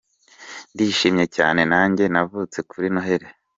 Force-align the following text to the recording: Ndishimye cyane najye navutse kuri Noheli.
Ndishimye 0.73 1.25
cyane 1.35 1.61
najye 1.71 2.05
navutse 2.13 2.59
kuri 2.69 2.87
Noheli. 2.93 3.27